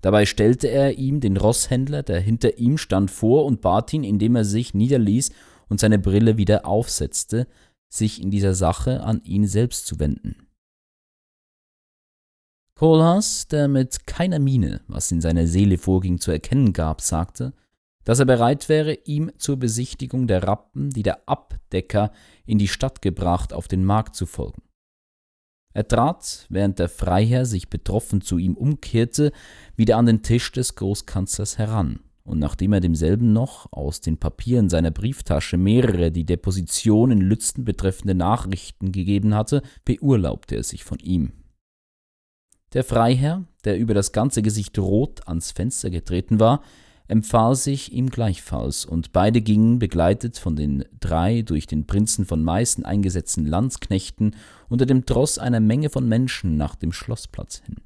Dabei 0.01 0.27
stellte 0.27 0.67
er 0.67 0.99
ihm 0.99 1.21
den 1.21 1.37
Rosshändler, 1.37 2.03
der 2.03 2.19
hinter 2.19 2.59
ihm 2.59 2.77
stand, 2.77 3.13
vor 3.13 3.45
und 3.45 3.61
bat 3.61 3.93
ihn, 3.93 4.03
indem 4.03 4.35
er 4.35 4.45
sich 4.45 4.75
niederließ 4.75 5.31
und 5.69 5.79
seine 5.79 6.01
Brille 6.01 6.37
wieder 6.37 6.67
aufsetzte, 6.67 7.47
sich 7.89 8.21
in 8.21 8.33
dieser 8.33 8.55
Sache 8.55 9.05
an 9.05 9.21
ihn 9.23 9.47
selbst 9.47 9.87
zu 9.87 10.01
wenden. 10.01 10.44
Kohlhaas, 12.77 13.47
der 13.47 13.69
mit 13.69 14.07
keiner 14.07 14.41
Miene, 14.41 14.81
was 14.89 15.13
in 15.13 15.21
seiner 15.21 15.47
Seele 15.47 15.79
vorging, 15.79 16.19
zu 16.19 16.33
erkennen 16.33 16.73
gab, 16.73 17.01
sagte, 17.01 17.53
dass 18.03 18.19
er 18.19 18.27
bereit 18.27 18.69
wäre, 18.69 18.95
ihm 19.05 19.31
zur 19.39 19.57
Besichtigung 19.57 20.27
der 20.27 20.43
Rappen, 20.43 20.91
die 20.91 21.05
der 21.05 21.29
Abdecker 21.29 22.11
in 22.45 22.59
die 22.59 22.69
Stadt 22.69 23.01
gebracht, 23.01 23.53
auf 23.53 23.69
den 23.69 23.85
Markt 23.85 24.17
zu 24.17 24.27
folgen. 24.27 24.63
Er 25.73 25.87
trat, 25.87 26.47
während 26.51 26.81
der 26.81 26.89
Freiherr 26.89 27.47
sich 27.47 27.71
betroffen 27.71 28.21
zu 28.21 28.39
ihm 28.39 28.55
umkehrte, 28.57 29.33
wieder 29.77 29.97
an 29.97 30.07
den 30.07 30.23
Tisch 30.23 30.51
des 30.51 30.75
Großkanzlers 30.75 31.59
heran, 31.59 32.01
und 32.25 32.41
nachdem 32.41 32.73
er 32.73 32.81
demselben 32.81 33.33
noch 33.33 33.73
aus 33.73 34.01
den 34.01 34.19
Papieren 34.19 34.69
seiner 34.69 34.91
Brieftasche 34.91 35.59
mehrere 35.59 36.11
die 36.11 36.27
Deposition 36.27 37.13
in 37.13 37.21
Lützen 37.21 37.65
betreffende 37.65 38.15
Nachrichten 38.15 38.91
gegeben 38.91 39.35
hatte, 39.35 39.63
beurlaubte 39.85 40.57
er 40.57 40.65
sich 40.65 40.83
von 40.83 40.99
ihm. 40.99 41.44
Der 42.75 42.85
Freiherr, 42.85 43.45
der 43.65 43.79
über 43.79 43.95
das 43.95 44.13
ganze 44.13 44.43
Gesicht 44.43 44.79
rot 44.79 45.27
ans 45.29 45.53
Fenster 45.53 45.91
getreten 45.91 46.41
war, 46.41 46.63
empfahl 47.07 47.55
sich 47.55 47.93
ihm 47.93 48.11
gleichfalls, 48.11 48.85
und 48.85 49.13
beide 49.13 49.43
gingen, 49.43 49.79
begleitet 49.79 50.39
von 50.39 50.57
den 50.57 50.85
drei 50.99 51.43
durch 51.43 51.67
den 51.67 51.87
Prinzen 51.87 52.25
von 52.25 52.43
Meißen 52.43 52.85
eingesetzten 52.85 53.47
Landsknechten, 53.47 54.35
unter 54.69 54.87
dem 54.87 55.07
Tross 55.07 55.39
einer 55.39 55.61
Menge 55.61 55.91
von 55.91 56.09
Menschen 56.09 56.57
nach 56.57 56.75
dem 56.75 56.93
Schloßplatz 56.93 57.63
hin. 57.65 57.77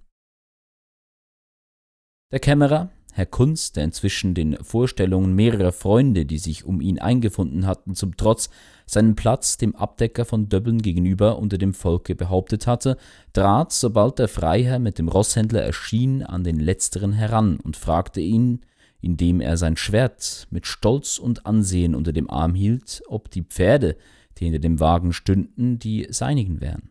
Der 2.33 2.40
Kämmerer, 2.40 2.90
Herr 3.19 3.27
Kunz, 3.27 3.73
der 3.73 3.83
inzwischen 3.83 4.33
den 4.33 4.57
Vorstellungen 4.63 5.35
mehrerer 5.35 5.73
Freunde, 5.73 6.25
die 6.25 6.39
sich 6.39 6.65
um 6.65 6.81
ihn 6.81 7.01
eingefunden 7.01 7.67
hatten, 7.67 7.97
zum 7.97 8.17
Trotz 8.17 8.49
seinen 8.87 9.17
Platz 9.17 9.57
dem 9.57 9.75
Abdecker 9.75 10.25
von 10.25 10.49
Döbbeln 10.49 10.81
gegenüber 10.81 11.37
unter 11.41 11.59
dem 11.59 11.75
Volke 11.75 12.15
behauptet 12.15 12.69
hatte, 12.69 12.97
trat, 13.33 13.73
sobald 13.73 14.21
der 14.21 14.29
Freiherr 14.29 14.79
mit 14.79 15.01
dem 15.01 15.09
Rosshändler 15.09 15.63
erschien, 15.63 16.23
an 16.23 16.45
den 16.45 16.61
letzteren 16.61 17.13
heran 17.13 17.59
und 17.59 17.77
fragte 17.77 18.21
ihn, 18.21 18.61
indem 19.01 19.41
er 19.41 19.57
sein 19.57 19.77
Schwert 19.77 20.47
mit 20.51 20.69
Stolz 20.69 21.19
und 21.19 21.45
Ansehen 21.45 21.97
unter 21.97 22.13
dem 22.13 22.31
Arm 22.31 22.55
hielt, 22.55 23.03
ob 23.09 23.33
die 23.33 23.43
Pferde, 23.43 23.97
die 24.39 24.45
hinter 24.45 24.61
dem 24.61 24.79
Wagen 24.79 25.13
stünden, 25.13 25.81
die 25.81 26.07
seinigen 26.09 26.61
wären. 26.61 26.91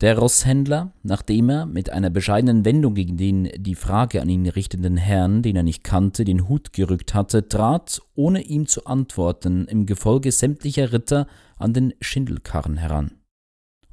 Der 0.00 0.16
Rosshändler, 0.16 0.94
nachdem 1.02 1.50
er 1.50 1.66
mit 1.66 1.90
einer 1.90 2.08
bescheidenen 2.08 2.64
Wendung 2.64 2.94
gegen 2.94 3.18
den 3.18 3.50
die 3.54 3.74
Frage 3.74 4.22
an 4.22 4.30
ihn 4.30 4.48
richtenden 4.48 4.96
Herrn, 4.96 5.42
den 5.42 5.56
er 5.56 5.62
nicht 5.62 5.84
kannte, 5.84 6.24
den 6.24 6.48
Hut 6.48 6.72
gerückt 6.72 7.12
hatte, 7.12 7.48
trat, 7.48 8.00
ohne 8.14 8.40
ihm 8.40 8.66
zu 8.66 8.86
antworten, 8.86 9.66
im 9.66 9.84
Gefolge 9.84 10.32
sämtlicher 10.32 10.92
Ritter 10.92 11.26
an 11.58 11.74
den 11.74 11.92
Schindelkarren 12.00 12.78
heran. 12.78 13.20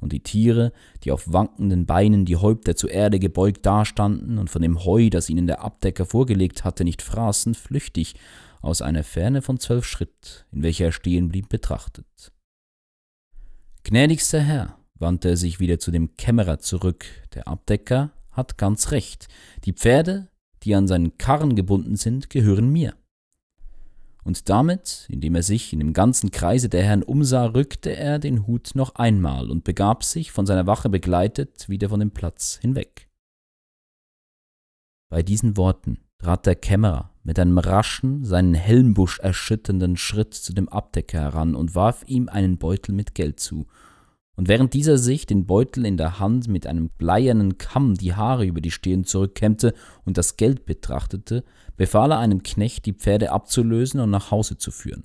Und 0.00 0.12
die 0.12 0.22
Tiere, 0.22 0.72
die 1.04 1.12
auf 1.12 1.30
wankenden 1.30 1.84
Beinen 1.84 2.24
die 2.24 2.36
Häupter 2.36 2.74
zur 2.74 2.90
Erde 2.90 3.18
gebeugt 3.18 3.66
dastanden 3.66 4.38
und 4.38 4.48
von 4.48 4.62
dem 4.62 4.84
Heu, 4.84 5.10
das 5.10 5.28
ihnen 5.28 5.46
der 5.46 5.62
Abdecker 5.62 6.06
vorgelegt 6.06 6.64
hatte, 6.64 6.84
nicht 6.84 7.02
fraßen, 7.02 7.54
flüchtig 7.54 8.14
aus 8.62 8.80
einer 8.80 9.04
Ferne 9.04 9.42
von 9.42 9.58
zwölf 9.58 9.84
Schritt, 9.84 10.46
in 10.52 10.62
welcher 10.62 10.86
er 10.86 10.92
stehen 10.92 11.28
blieb, 11.28 11.50
betrachtet. 11.50 12.32
Gnädigster 13.82 14.40
Herr, 14.40 14.77
wandte 14.98 15.30
er 15.30 15.36
sich 15.36 15.60
wieder 15.60 15.78
zu 15.78 15.90
dem 15.90 16.16
Kämmerer 16.16 16.58
zurück. 16.58 17.06
Der 17.34 17.48
Abdecker 17.48 18.12
hat 18.30 18.58
ganz 18.58 18.90
recht. 18.90 19.28
Die 19.64 19.72
Pferde, 19.72 20.28
die 20.62 20.74
an 20.74 20.88
seinen 20.88 21.18
Karren 21.18 21.56
gebunden 21.56 21.96
sind, 21.96 22.30
gehören 22.30 22.70
mir. 22.70 22.94
Und 24.24 24.48
damit, 24.48 25.06
indem 25.08 25.36
er 25.36 25.42
sich 25.42 25.72
in 25.72 25.78
dem 25.78 25.92
ganzen 25.94 26.30
Kreise 26.30 26.68
der 26.68 26.82
Herren 26.82 27.02
umsah, 27.02 27.46
rückte 27.46 27.96
er 27.96 28.18
den 28.18 28.46
Hut 28.46 28.72
noch 28.74 28.96
einmal 28.96 29.50
und 29.50 29.64
begab 29.64 30.04
sich, 30.04 30.32
von 30.32 30.44
seiner 30.44 30.66
Wache 30.66 30.90
begleitet, 30.90 31.68
wieder 31.68 31.88
von 31.88 32.00
dem 32.00 32.10
Platz 32.10 32.58
hinweg. 32.60 33.08
Bei 35.10 35.22
diesen 35.22 35.56
Worten 35.56 36.00
trat 36.18 36.44
der 36.44 36.56
Kämmerer 36.56 37.14
mit 37.22 37.38
einem 37.38 37.58
raschen, 37.58 38.24
seinen 38.24 38.54
Helmbusch 38.54 39.18
erschütternden 39.20 39.96
Schritt 39.96 40.34
zu 40.34 40.52
dem 40.52 40.68
Abdecker 40.68 41.20
heran 41.20 41.54
und 41.54 41.74
warf 41.74 42.04
ihm 42.06 42.28
einen 42.28 42.58
Beutel 42.58 42.94
mit 42.94 43.14
Geld 43.14 43.40
zu 43.40 43.66
und 44.38 44.46
während 44.46 44.72
dieser 44.72 44.98
sich 44.98 45.26
den 45.26 45.46
Beutel 45.46 45.84
in 45.84 45.96
der 45.96 46.20
Hand 46.20 46.46
mit 46.46 46.64
einem 46.64 46.90
bleiernen 46.90 47.58
Kamm 47.58 47.94
die 47.94 48.14
Haare 48.14 48.46
über 48.46 48.60
die 48.60 48.70
Stirn 48.70 49.02
zurückkämmte 49.02 49.74
und 50.04 50.16
das 50.16 50.36
Geld 50.36 50.64
betrachtete, 50.64 51.42
befahl 51.76 52.12
er 52.12 52.20
einem 52.20 52.44
Knecht, 52.44 52.86
die 52.86 52.92
Pferde 52.92 53.32
abzulösen 53.32 53.98
und 53.98 54.10
nach 54.10 54.30
Hause 54.30 54.56
zu 54.56 54.70
führen. 54.70 55.02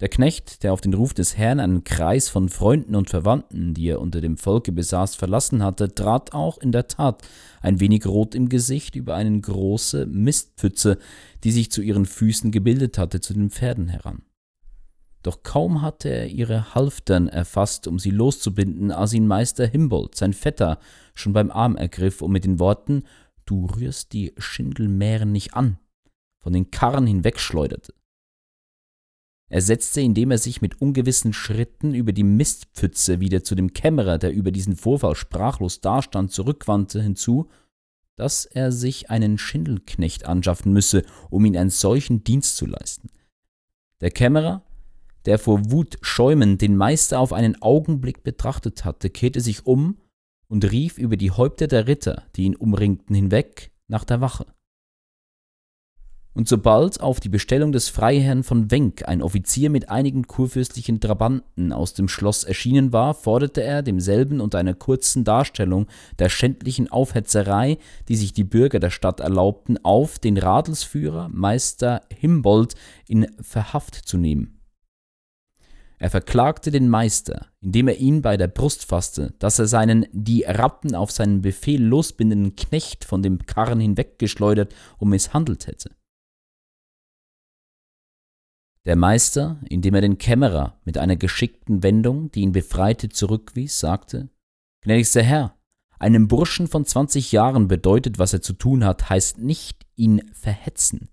Der 0.00 0.08
Knecht, 0.08 0.62
der 0.62 0.72
auf 0.72 0.80
den 0.80 0.94
Ruf 0.94 1.14
des 1.14 1.36
Herrn 1.36 1.58
einen 1.58 1.82
Kreis 1.82 2.28
von 2.28 2.48
Freunden 2.48 2.94
und 2.94 3.10
Verwandten, 3.10 3.74
die 3.74 3.88
er 3.88 4.00
unter 4.00 4.20
dem 4.20 4.36
Volke 4.36 4.70
besaß, 4.70 5.16
verlassen 5.16 5.64
hatte, 5.64 5.92
trat 5.92 6.32
auch 6.32 6.58
in 6.58 6.70
der 6.70 6.86
Tat 6.86 7.26
ein 7.60 7.80
wenig 7.80 8.06
rot 8.06 8.36
im 8.36 8.48
Gesicht 8.48 8.94
über 8.94 9.16
eine 9.16 9.40
große 9.40 10.06
Mistpfütze, 10.06 10.98
die 11.42 11.50
sich 11.50 11.72
zu 11.72 11.82
ihren 11.82 12.06
Füßen 12.06 12.52
gebildet 12.52 12.98
hatte, 12.98 13.20
zu 13.20 13.34
den 13.34 13.50
Pferden 13.50 13.88
heran. 13.88 14.22
Doch 15.22 15.42
kaum 15.42 15.82
hatte 15.82 16.08
er 16.08 16.28
ihre 16.28 16.74
Halftern 16.74 17.28
erfasst, 17.28 17.86
um 17.86 17.98
sie 17.98 18.10
loszubinden, 18.10 18.92
als 18.92 19.12
ihn 19.12 19.26
Meister 19.26 19.66
Himbold, 19.66 20.14
sein 20.14 20.32
Vetter, 20.32 20.78
schon 21.14 21.32
beim 21.32 21.50
Arm 21.50 21.76
ergriff 21.76 22.22
und 22.22 22.32
mit 22.32 22.44
den 22.44 22.58
Worten 22.58 23.02
Du 23.44 23.64
rührst 23.64 24.12
die 24.12 24.34
Schindelmähren 24.36 25.32
nicht 25.32 25.54
an, 25.54 25.78
von 26.42 26.52
den 26.52 26.70
Karren 26.70 27.06
hinwegschleuderte. 27.06 27.94
Er 29.48 29.62
setzte, 29.62 30.02
indem 30.02 30.30
er 30.30 30.38
sich 30.38 30.60
mit 30.60 30.82
ungewissen 30.82 31.32
Schritten 31.32 31.94
über 31.94 32.12
die 32.12 32.24
Mistpfütze 32.24 33.20
wieder 33.20 33.42
zu 33.42 33.54
dem 33.54 33.72
Kämmerer, 33.72 34.18
der 34.18 34.34
über 34.34 34.50
diesen 34.50 34.76
Vorfall 34.76 35.16
sprachlos 35.16 35.80
dastand, 35.80 36.30
zurückwandte, 36.30 37.02
hinzu 37.02 37.48
dass 38.18 38.46
er 38.46 38.72
sich 38.72 39.10
einen 39.10 39.38
Schindelknecht 39.38 40.26
anschaffen 40.26 40.72
müsse, 40.72 41.04
um 41.30 41.44
ihm 41.44 41.56
einen 41.56 41.70
solchen 41.70 42.24
Dienst 42.24 42.56
zu 42.56 42.66
leisten. 42.66 43.10
Der 44.00 44.10
Kämmerer, 44.10 44.64
der 45.28 45.38
vor 45.38 45.70
Wut 45.70 45.98
schäumend 46.00 46.62
den 46.62 46.74
Meister 46.74 47.20
auf 47.20 47.34
einen 47.34 47.60
Augenblick 47.60 48.22
betrachtet 48.22 48.86
hatte, 48.86 49.10
kehrte 49.10 49.42
sich 49.42 49.66
um 49.66 49.98
und 50.48 50.72
rief 50.72 50.96
über 50.96 51.18
die 51.18 51.30
Häupter 51.30 51.66
der 51.66 51.86
Ritter, 51.86 52.22
die 52.34 52.44
ihn 52.44 52.56
umringten, 52.56 53.14
hinweg 53.14 53.70
nach 53.88 54.04
der 54.04 54.22
Wache. 54.22 54.46
Und 56.32 56.48
sobald 56.48 57.02
auf 57.02 57.20
die 57.20 57.28
Bestellung 57.28 57.72
des 57.72 57.90
Freiherrn 57.90 58.42
von 58.42 58.70
Wenk 58.70 59.06
ein 59.06 59.20
Offizier 59.20 59.68
mit 59.68 59.90
einigen 59.90 60.26
kurfürstlichen 60.26 60.98
Trabanten 60.98 61.74
aus 61.74 61.92
dem 61.92 62.08
Schloss 62.08 62.44
erschienen 62.44 62.94
war, 62.94 63.12
forderte 63.12 63.62
er 63.62 63.82
demselben 63.82 64.40
unter 64.40 64.56
einer 64.56 64.74
kurzen 64.74 65.24
Darstellung 65.24 65.88
der 66.18 66.30
schändlichen 66.30 66.90
Aufhetzerei, 66.90 67.76
die 68.08 68.16
sich 68.16 68.32
die 68.32 68.44
Bürger 68.44 68.80
der 68.80 68.90
Stadt 68.90 69.20
erlaubten, 69.20 69.84
auf, 69.84 70.18
den 70.18 70.38
Radelsführer 70.38 71.28
Meister 71.28 72.00
Himbold 72.18 72.76
in 73.06 73.26
Verhaft 73.42 73.94
zu 73.94 74.16
nehmen. 74.16 74.57
Er 76.00 76.10
verklagte 76.10 76.70
den 76.70 76.88
Meister, 76.88 77.48
indem 77.60 77.88
er 77.88 77.96
ihn 77.96 78.22
bei 78.22 78.36
der 78.36 78.46
Brust 78.46 78.84
fasste, 78.84 79.34
dass 79.40 79.58
er 79.58 79.66
seinen 79.66 80.06
die 80.12 80.44
Rappen 80.44 80.94
auf 80.94 81.10
seinen 81.10 81.42
Befehl 81.42 81.82
losbindenden 81.82 82.54
Knecht 82.54 83.04
von 83.04 83.22
dem 83.22 83.46
Karren 83.46 83.80
hinweggeschleudert 83.80 84.74
und 84.98 85.08
misshandelt 85.08 85.66
hätte. 85.66 85.90
Der 88.84 88.94
Meister, 88.94 89.60
indem 89.68 89.96
er 89.96 90.00
den 90.00 90.18
Kämmerer 90.18 90.80
mit 90.84 90.98
einer 90.98 91.16
geschickten 91.16 91.82
Wendung, 91.82 92.30
die 92.30 92.40
ihn 92.40 92.52
befreite, 92.52 93.08
zurückwies, 93.08 93.80
sagte 93.80 94.30
Gnädigster 94.82 95.22
Herr, 95.22 95.58
einem 95.98 96.28
Burschen 96.28 96.68
von 96.68 96.86
zwanzig 96.86 97.32
Jahren 97.32 97.66
bedeutet, 97.66 98.20
was 98.20 98.32
er 98.32 98.40
zu 98.40 98.52
tun 98.52 98.84
hat, 98.84 99.10
heißt 99.10 99.38
nicht 99.38 99.84
ihn 99.96 100.22
verhetzen, 100.32 101.08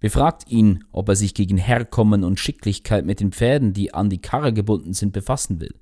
Befragt 0.00 0.48
ihn, 0.48 0.84
ob 0.92 1.08
er 1.08 1.16
sich 1.16 1.34
gegen 1.34 1.56
Herkommen 1.56 2.22
und 2.22 2.38
Schicklichkeit 2.38 3.04
mit 3.04 3.20
den 3.20 3.32
Pferden, 3.32 3.72
die 3.72 3.94
an 3.94 4.10
die 4.10 4.20
Karre 4.20 4.52
gebunden 4.52 4.94
sind, 4.94 5.12
befassen 5.12 5.60
will. 5.60 5.74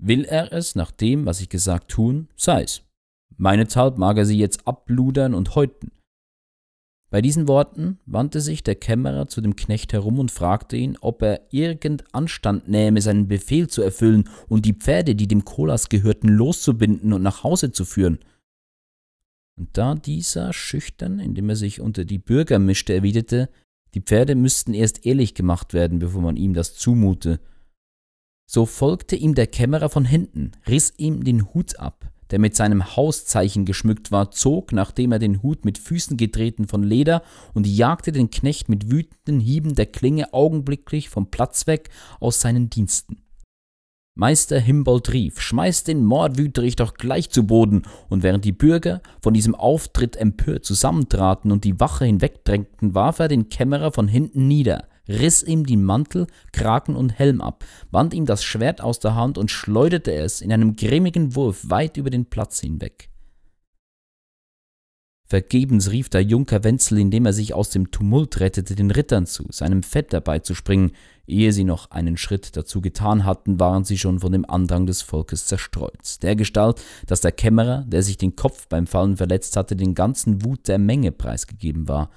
Will 0.00 0.24
er 0.24 0.52
es 0.52 0.76
nach 0.76 0.92
dem, 0.92 1.26
was 1.26 1.40
ich 1.40 1.48
gesagt 1.48 1.90
tun, 1.90 2.28
sei's. 2.36 2.82
Meinethalb 3.36 3.98
mag 3.98 4.18
er 4.18 4.24
sie 4.24 4.38
jetzt 4.38 4.66
abludern 4.66 5.34
und 5.34 5.54
häuten. 5.54 5.92
Bei 7.10 7.20
diesen 7.20 7.48
Worten 7.48 7.98
wandte 8.06 8.40
sich 8.40 8.62
der 8.62 8.76
Kämmerer 8.76 9.26
zu 9.26 9.40
dem 9.40 9.56
Knecht 9.56 9.92
herum 9.92 10.20
und 10.20 10.30
fragte 10.30 10.76
ihn, 10.76 10.96
ob 11.00 11.22
er 11.22 11.40
irgend 11.50 12.04
Anstand 12.12 12.68
nähme, 12.68 13.00
seinen 13.00 13.26
Befehl 13.26 13.66
zu 13.66 13.82
erfüllen 13.82 14.28
und 14.48 14.64
die 14.64 14.74
Pferde, 14.74 15.16
die 15.16 15.26
dem 15.26 15.44
Kolas 15.44 15.88
gehörten, 15.88 16.28
loszubinden 16.28 17.12
und 17.12 17.22
nach 17.22 17.42
Hause 17.42 17.72
zu 17.72 17.84
führen. 17.84 18.20
Und 19.60 19.76
da 19.76 19.94
dieser 19.94 20.54
schüchtern, 20.54 21.18
indem 21.18 21.50
er 21.50 21.56
sich 21.56 21.82
unter 21.82 22.06
die 22.06 22.16
Bürger 22.16 22.58
mischte, 22.58 22.94
erwiderte, 22.94 23.50
die 23.92 24.00
Pferde 24.00 24.34
müssten 24.34 24.72
erst 24.72 25.04
ehrlich 25.04 25.34
gemacht 25.34 25.74
werden, 25.74 25.98
bevor 25.98 26.22
man 26.22 26.38
ihm 26.38 26.54
das 26.54 26.76
zumute. 26.76 27.40
So 28.50 28.64
folgte 28.64 29.16
ihm 29.16 29.34
der 29.34 29.46
Kämmerer 29.46 29.90
von 29.90 30.06
hinten, 30.06 30.52
riss 30.66 30.94
ihm 30.96 31.24
den 31.24 31.52
Hut 31.52 31.78
ab, 31.78 32.10
der 32.30 32.38
mit 32.38 32.56
seinem 32.56 32.96
Hauszeichen 32.96 33.66
geschmückt 33.66 34.10
war, 34.10 34.30
zog, 34.30 34.72
nachdem 34.72 35.12
er 35.12 35.18
den 35.18 35.42
Hut 35.42 35.66
mit 35.66 35.76
Füßen 35.76 36.16
getreten 36.16 36.66
von 36.66 36.82
Leder, 36.82 37.22
und 37.52 37.66
jagte 37.66 38.12
den 38.12 38.30
Knecht 38.30 38.70
mit 38.70 38.90
wütenden 38.90 39.40
Hieben 39.40 39.74
der 39.74 39.86
Klinge 39.86 40.32
augenblicklich 40.32 41.10
vom 41.10 41.30
Platz 41.30 41.66
weg 41.66 41.90
aus 42.18 42.40
seinen 42.40 42.70
Diensten. 42.70 43.18
Meister 44.16 44.58
Himbold 44.58 45.12
rief, 45.12 45.40
schmeißt 45.40 45.86
den 45.86 46.04
Mordwüterich 46.04 46.76
doch 46.76 46.94
gleich 46.94 47.30
zu 47.30 47.46
Boden, 47.46 47.82
und 48.08 48.22
während 48.22 48.44
die 48.44 48.52
Bürger 48.52 49.00
von 49.22 49.34
diesem 49.34 49.54
Auftritt 49.54 50.16
empört 50.16 50.64
zusammentraten 50.64 51.52
und 51.52 51.64
die 51.64 51.78
Wache 51.78 52.04
hinwegdrängten, 52.04 52.94
warf 52.94 53.20
er 53.20 53.28
den 53.28 53.48
Kämmerer 53.48 53.92
von 53.92 54.08
hinten 54.08 54.48
nieder, 54.48 54.88
riss 55.08 55.42
ihm 55.42 55.64
die 55.64 55.76
Mantel, 55.76 56.26
Kragen 56.52 56.96
und 56.96 57.18
Helm 57.18 57.40
ab, 57.40 57.64
wand 57.90 58.12
ihm 58.12 58.26
das 58.26 58.42
Schwert 58.42 58.80
aus 58.80 58.98
der 58.98 59.14
Hand 59.14 59.38
und 59.38 59.50
schleuderte 59.50 60.12
es 60.12 60.40
in 60.40 60.52
einem 60.52 60.76
grimmigen 60.76 61.34
Wurf 61.36 61.70
weit 61.70 61.96
über 61.96 62.10
den 62.10 62.26
Platz 62.26 62.60
hinweg. 62.60 63.09
Vergebens 65.30 65.92
rief 65.92 66.08
der 66.08 66.24
Junker 66.24 66.64
Wenzel, 66.64 66.98
indem 66.98 67.24
er 67.24 67.32
sich 67.32 67.54
aus 67.54 67.70
dem 67.70 67.92
Tumult 67.92 68.40
rettete, 68.40 68.74
den 68.74 68.90
Rittern 68.90 69.26
zu, 69.26 69.46
seinem 69.50 69.84
Vetter 69.84 70.20
beizuspringen. 70.20 70.90
Ehe 71.24 71.52
sie 71.52 71.62
noch 71.62 71.92
einen 71.92 72.16
Schritt 72.16 72.56
dazu 72.56 72.80
getan 72.80 73.24
hatten, 73.24 73.60
waren 73.60 73.84
sie 73.84 73.96
schon 73.96 74.18
von 74.18 74.32
dem 74.32 74.44
Andrang 74.44 74.86
des 74.86 75.02
Volkes 75.02 75.46
zerstreut. 75.46 76.20
Dergestalt, 76.22 76.82
dass 77.06 77.20
der 77.20 77.30
Kämmerer, 77.30 77.84
der 77.86 78.02
sich 78.02 78.16
den 78.16 78.34
Kopf 78.34 78.66
beim 78.66 78.88
Fallen 78.88 79.18
verletzt 79.18 79.56
hatte, 79.56 79.76
den 79.76 79.94
ganzen 79.94 80.44
Wut 80.44 80.66
der 80.66 80.78
Menge 80.78 81.12
preisgegeben 81.12 81.86
war. 81.86 82.10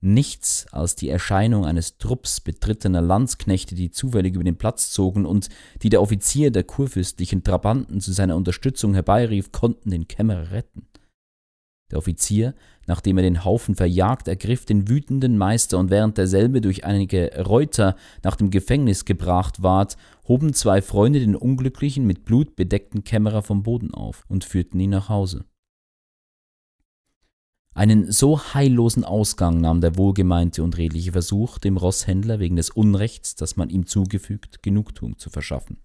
Nichts 0.00 0.66
als 0.72 0.96
die 0.96 1.10
Erscheinung 1.10 1.66
eines 1.66 1.98
Trupps 1.98 2.40
betrittener 2.40 3.02
Landsknechte, 3.02 3.74
die 3.74 3.90
zufällig 3.90 4.34
über 4.34 4.44
den 4.44 4.56
Platz 4.56 4.92
zogen 4.92 5.26
und 5.26 5.50
die 5.82 5.90
der 5.90 6.00
Offizier 6.00 6.50
der 6.50 6.64
kurfürstlichen 6.64 7.44
Trabanten 7.44 8.00
zu 8.00 8.14
seiner 8.14 8.36
Unterstützung 8.36 8.94
herbeirief, 8.94 9.52
konnten 9.52 9.90
den 9.90 10.08
Kämmerer 10.08 10.52
retten. 10.52 10.87
Der 11.90 11.98
Offizier, 11.98 12.54
nachdem 12.86 13.16
er 13.16 13.22
den 13.22 13.44
Haufen 13.44 13.74
verjagt, 13.74 14.28
ergriff 14.28 14.66
den 14.66 14.88
wütenden 14.88 15.38
Meister 15.38 15.78
und 15.78 15.90
während 15.90 16.18
derselbe 16.18 16.60
durch 16.60 16.84
einige 16.84 17.44
Reuter 17.44 17.96
nach 18.22 18.36
dem 18.36 18.50
Gefängnis 18.50 19.06
gebracht 19.06 19.62
ward, 19.62 19.96
hoben 20.26 20.52
zwei 20.52 20.82
Freunde 20.82 21.20
den 21.20 21.36
unglücklichen, 21.36 22.06
mit 22.06 22.24
Blut 22.26 22.56
bedeckten 22.56 23.04
Kämmerer 23.04 23.42
vom 23.42 23.62
Boden 23.62 23.94
auf 23.94 24.24
und 24.28 24.44
führten 24.44 24.78
ihn 24.80 24.90
nach 24.90 25.08
Hause. 25.08 25.46
Einen 27.74 28.10
so 28.10 28.40
heillosen 28.54 29.04
Ausgang 29.04 29.60
nahm 29.60 29.80
der 29.80 29.96
wohlgemeinte 29.96 30.64
und 30.64 30.76
redliche 30.76 31.12
Versuch, 31.12 31.58
dem 31.58 31.76
Rosshändler 31.76 32.40
wegen 32.40 32.56
des 32.56 32.70
Unrechts, 32.70 33.36
das 33.36 33.56
man 33.56 33.70
ihm 33.70 33.86
zugefügt, 33.86 34.62
Genugtuung 34.62 35.16
zu 35.16 35.30
verschaffen. 35.30 35.78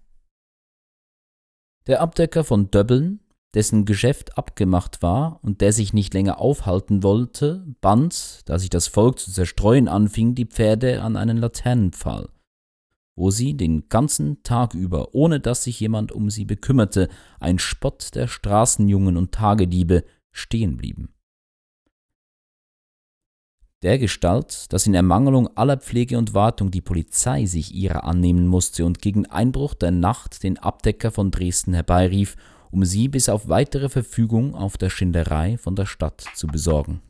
Der 1.86 2.00
Abdecker 2.00 2.44
von 2.44 2.70
Döbbeln, 2.70 3.20
dessen 3.54 3.84
Geschäft 3.84 4.36
abgemacht 4.36 5.02
war 5.02 5.38
und 5.42 5.60
der 5.60 5.72
sich 5.72 5.92
nicht 5.92 6.12
länger 6.12 6.40
aufhalten 6.40 7.02
wollte, 7.02 7.64
band, 7.80 8.42
da 8.46 8.58
sich 8.58 8.70
das 8.70 8.88
Volk 8.88 9.18
zu 9.18 9.30
zerstreuen 9.30 9.88
anfing, 9.88 10.34
die 10.34 10.46
Pferde 10.46 11.02
an 11.02 11.16
einen 11.16 11.38
Laternenpfahl, 11.38 12.28
wo 13.16 13.30
sie 13.30 13.56
den 13.56 13.88
ganzen 13.88 14.42
Tag 14.42 14.74
über, 14.74 15.14
ohne 15.14 15.38
dass 15.38 15.64
sich 15.64 15.78
jemand 15.78 16.10
um 16.10 16.30
sie 16.30 16.44
bekümmerte, 16.44 17.08
ein 17.38 17.58
Spott 17.58 18.14
der 18.14 18.26
Straßenjungen 18.26 19.16
und 19.16 19.32
Tagediebe, 19.32 20.04
stehen 20.32 20.76
blieben. 20.76 21.10
Dergestalt, 23.84 24.72
dass 24.72 24.86
in 24.86 24.94
Ermangelung 24.94 25.46
aller 25.58 25.76
Pflege 25.76 26.16
und 26.16 26.32
Wartung 26.32 26.70
die 26.70 26.80
Polizei 26.80 27.44
sich 27.44 27.74
ihrer 27.74 28.04
annehmen 28.04 28.48
musste 28.48 28.84
und 28.86 29.00
gegen 29.02 29.26
Einbruch 29.26 29.74
der 29.74 29.90
Nacht 29.90 30.42
den 30.42 30.58
Abdecker 30.58 31.10
von 31.10 31.30
Dresden 31.30 31.74
herbeirief 31.74 32.34
um 32.74 32.84
sie 32.84 33.06
bis 33.06 33.28
auf 33.28 33.48
weitere 33.48 33.88
Verfügung 33.88 34.56
auf 34.56 34.76
der 34.76 34.90
Schinderei 34.90 35.58
von 35.58 35.76
der 35.76 35.86
Stadt 35.86 36.24
zu 36.34 36.48
besorgen 36.48 37.00